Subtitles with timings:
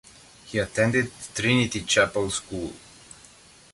[0.45, 2.73] He attended Trinity Chapel School.